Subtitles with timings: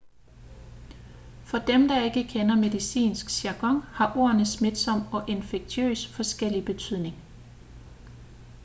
[1.49, 7.15] for dem der ikke kender medicinsk jargon har ordene smitsom og infektiøs forskellig betydning